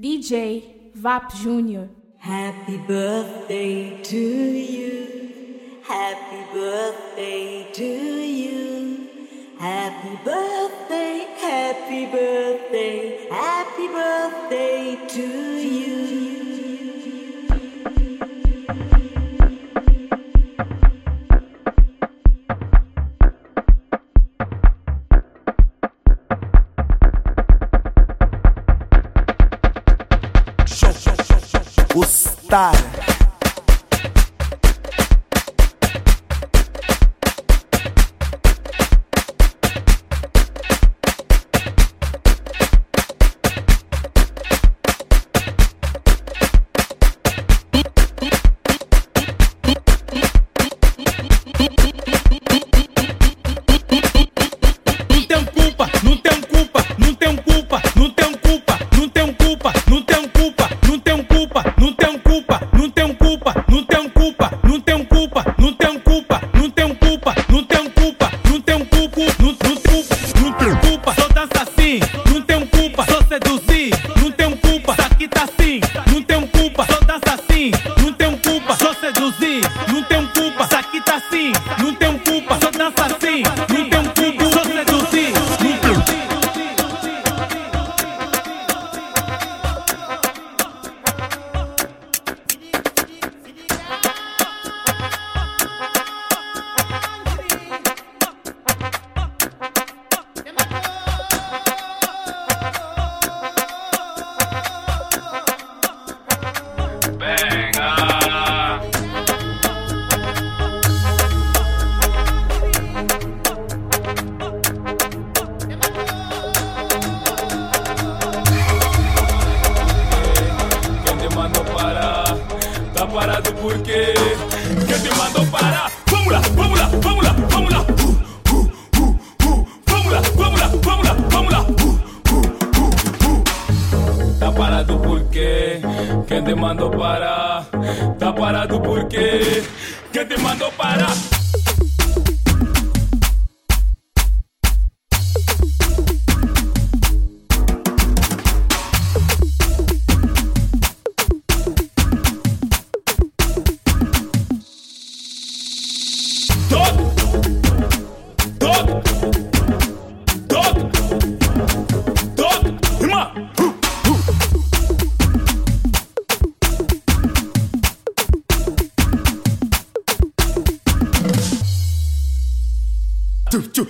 [0.00, 0.64] DJ
[1.00, 1.84] Wap Jr.
[2.18, 5.80] Happy birthday to you.
[5.84, 9.08] Happy birthday to you.
[9.56, 15.93] Happy birthday, happy birthday, happy birthday to you.
[32.54, 32.93] otário.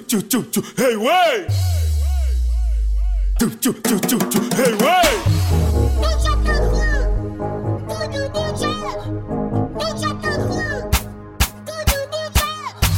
[0.06, 1.46] choo choo choo, hey way.
[3.38, 5.10] Choo choo choo choo choo, hey way.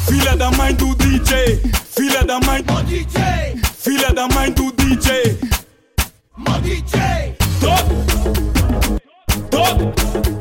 [0.06, 1.60] Filha da mãe do DJ,
[1.94, 5.38] filha da mãe do DJ, filha da mãe do DJ,
[6.36, 7.36] Mo DJ.
[7.60, 7.94] Todo,
[9.50, 10.35] todo.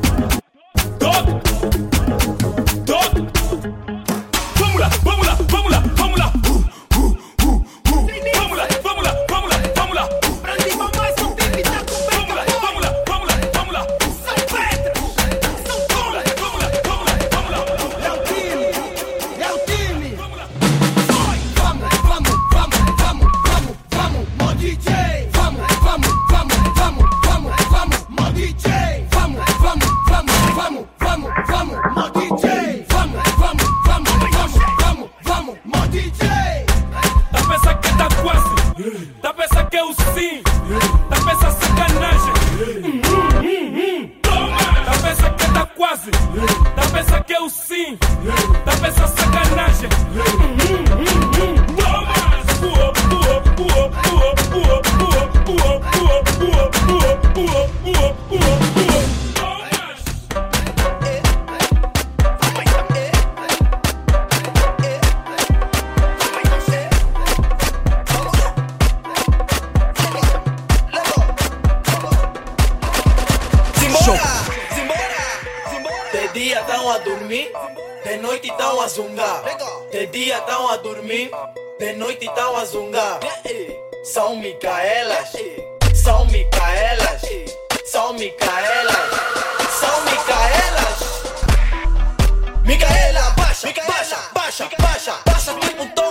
[93.66, 96.05] baixa, baixa, baixa, baixa, baixa, baixa, baixa, baixa, baixa, baixa,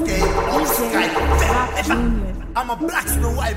[0.00, 0.22] Okay,
[2.56, 3.56] I'm a black snow white.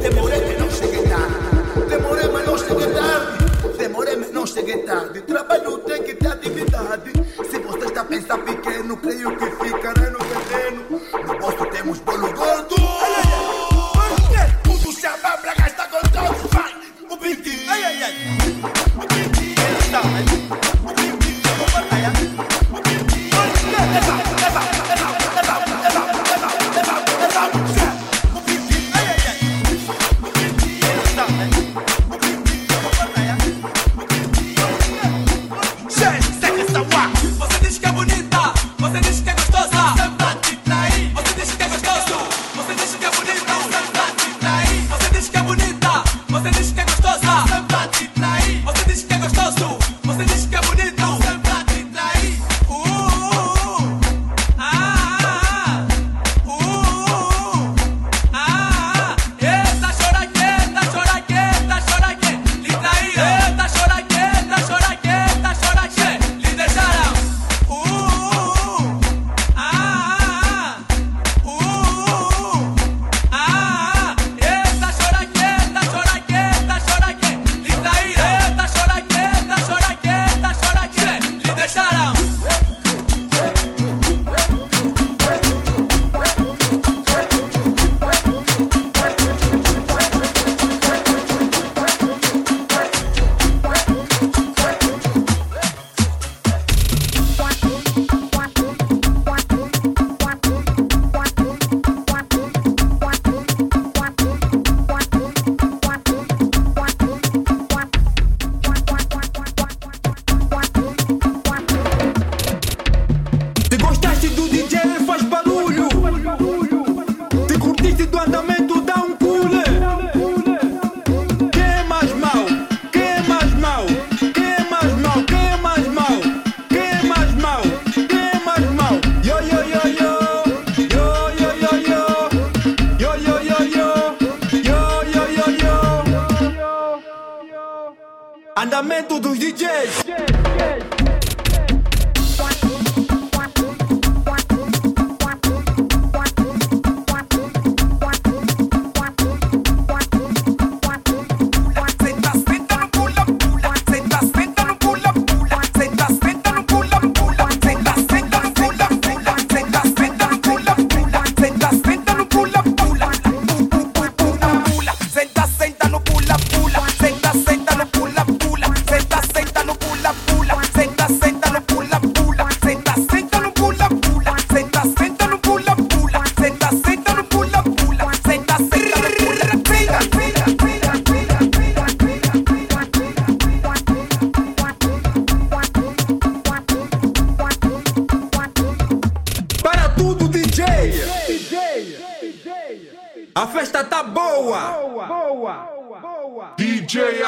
[0.00, 1.88] Demorei mas não cheguei tarde.
[1.88, 3.78] Demorei mas não cheguei tarde.
[3.78, 5.20] Demorei mas não cheguei tarde.
[5.22, 7.12] Trabalho tem que ter atividade.
[7.50, 11.00] Se você está pensando pequeno, creio que ficará no terreno.
[11.26, 12.81] No posto temos bolo gordo.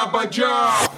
[0.05, 0.94] Jabba Jaw.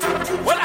[0.00, 0.57] Well,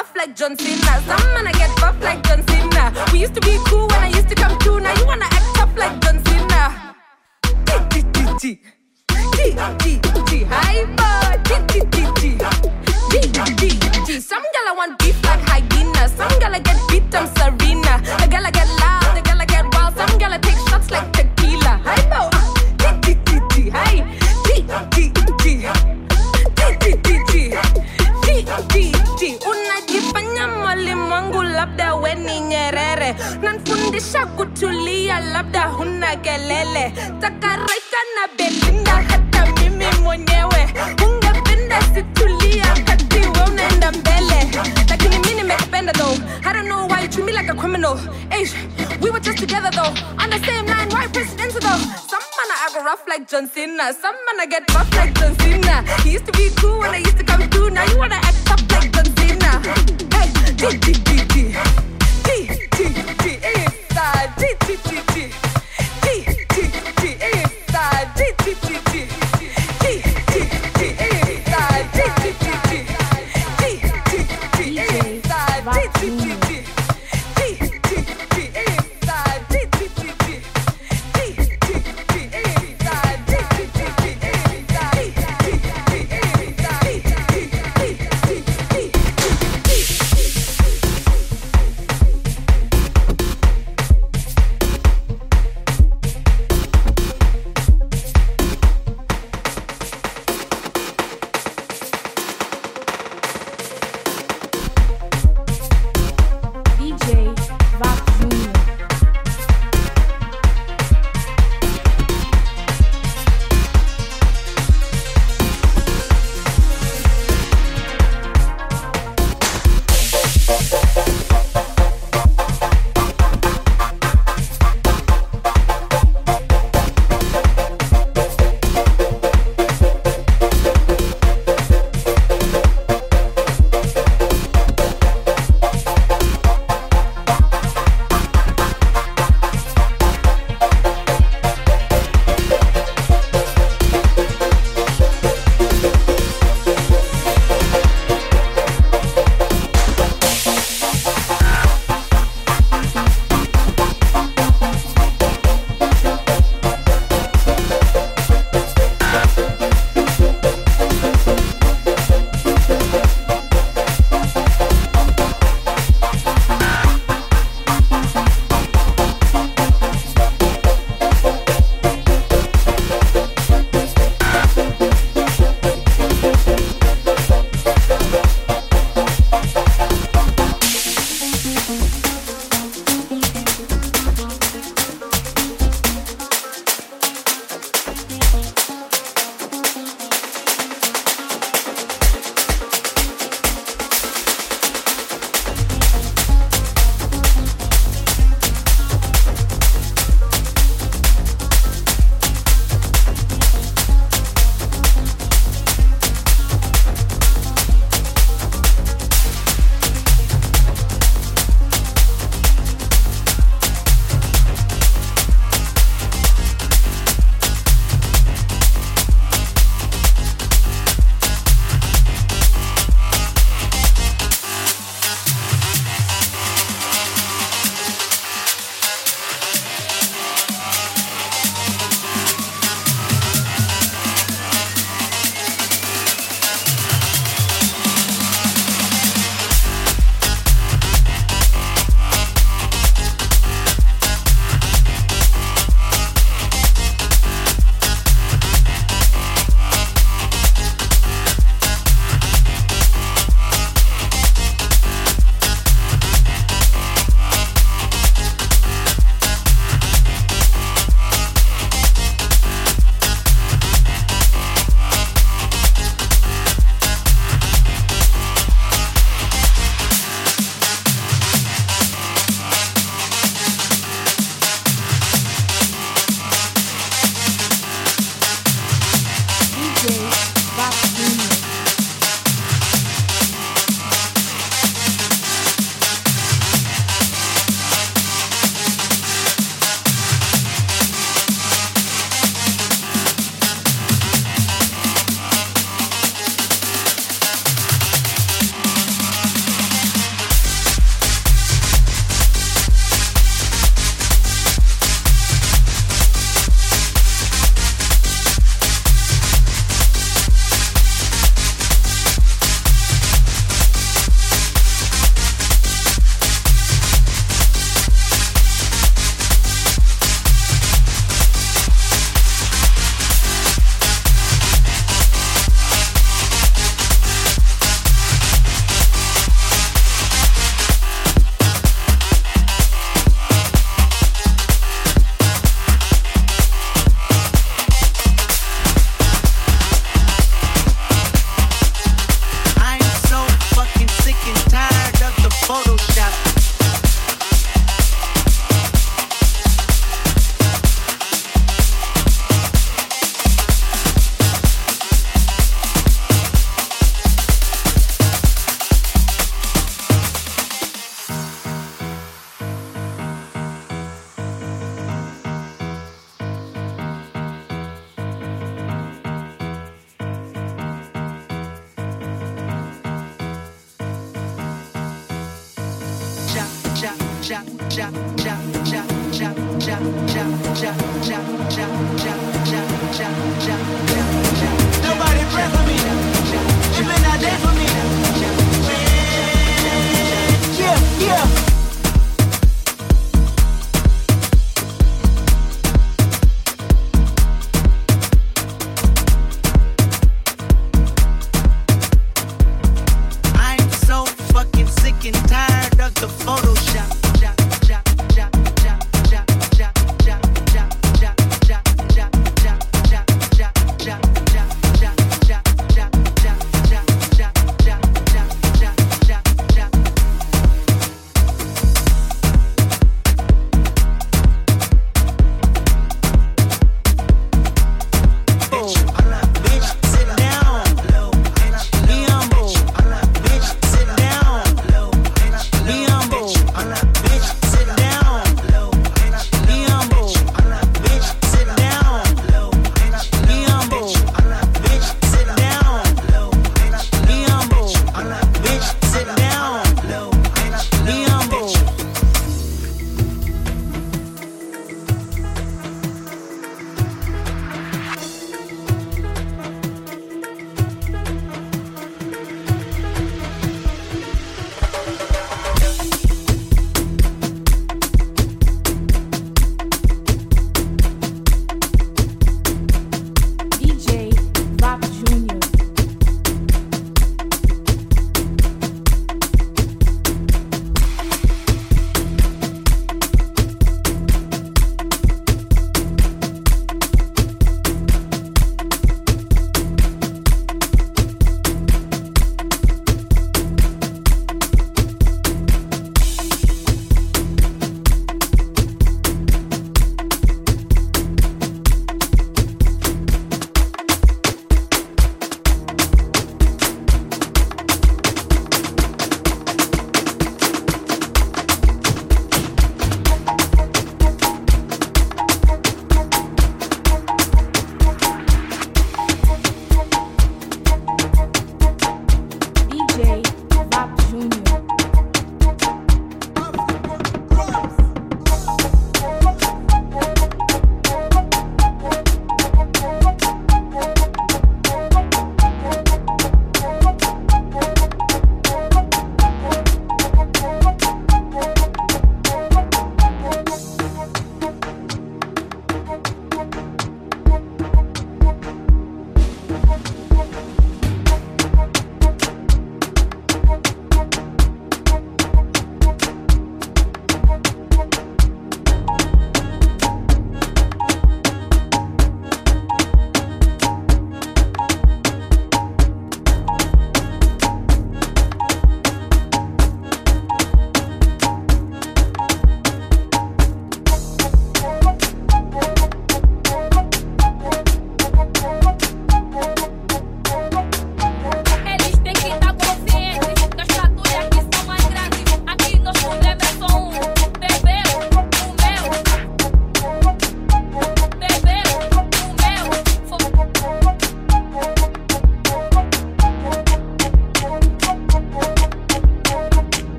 [0.00, 0.92] off like John Cena.
[1.06, 2.84] Some man I get buff like John Cena.
[3.12, 4.80] We used to be cool when I used to come through.
[4.80, 6.94] Now you wanna act tough like John Cena.
[7.90, 8.60] T T T
[9.36, 9.46] T
[9.82, 11.16] T T T hyper.
[11.48, 12.22] T T T T
[13.10, 13.16] T
[13.60, 13.68] T
[14.06, 14.20] T.
[14.20, 16.08] Some gal I want beef like hyena.
[16.08, 17.94] Some gal I get beat I'm Serena.
[18.24, 19.09] A gal I get loud.
[32.10, 33.14] we ni Nyerere.
[33.42, 36.92] Nanfundisha kutulia, labda huna kelele.
[37.20, 40.68] Takareka na Belinda, hata mimi mwenyewe
[41.06, 44.50] ungependa situlia kati we unaenda mbele,
[44.88, 46.16] lakini mi nimekupenda though.
[46.44, 47.96] I don't know why you treat me like a criminal.
[48.30, 48.46] Hey,
[49.00, 51.80] we were just together though, on the same line, right president though.
[52.10, 55.82] Some man I rough like John Cena, some man I get rough like John Cena.
[56.02, 58.19] He used to be cool when I used to come through, now you wanna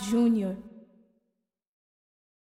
[0.00, 0.39] Júnior.